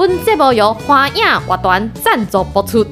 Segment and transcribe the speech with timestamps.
[0.00, 2.82] 本节目由华影乐团赞助播出。